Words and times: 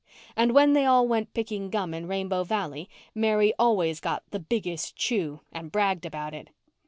And 0.35 0.53
when 0.55 0.73
they 0.73 0.83
all 0.85 1.07
went 1.07 1.31
picking 1.35 1.69
gum 1.69 1.93
in 1.93 2.07
Rainbow 2.07 2.43
Valley 2.43 2.89
Mary 3.13 3.53
always 3.59 3.99
got 3.99 4.23
"the 4.31 4.39
biggest 4.39 4.95
chew" 4.95 5.41
and 5.51 5.71
bragged 5.71 6.07
about 6.07 6.33
it. 6.33 6.47